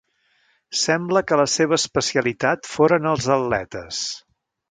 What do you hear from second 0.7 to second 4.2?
Sembla que la seva especialitat foren els atletes.